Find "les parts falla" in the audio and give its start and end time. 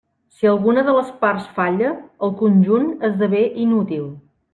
0.95-1.91